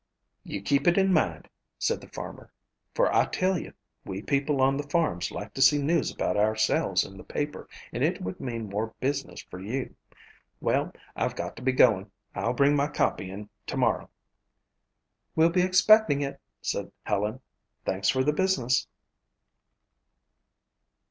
[0.43, 1.47] "You keep it in mind,"
[1.77, 2.51] said the farmer,
[2.95, 3.73] "for I tell you,
[4.03, 8.03] we people on the farms like to see news about ourselves in the paper and
[8.03, 9.95] it would mean more business for you.
[10.59, 12.09] Well, I've got to be going.
[12.33, 14.09] I'll bring my copy in tomorrow."
[15.35, 17.39] "We'll be expecting it," said Helen.
[17.85, 18.87] "Thanks for the business."